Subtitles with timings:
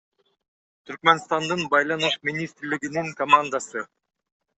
[0.91, 3.85] Түркмөнстандын Байланыш министрлигинин командасы.